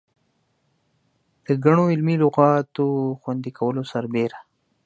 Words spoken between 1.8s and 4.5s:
علمي لغاتو خوندي کولو سربېره.